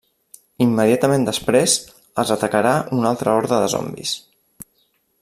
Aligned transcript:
Immediatament 0.65 1.27
després, 1.27 1.75
els 2.23 2.33
atacarà 2.37 2.73
una 3.01 3.07
altra 3.13 3.39
horda 3.41 3.61
de 3.65 3.71
zombis. 3.75 4.15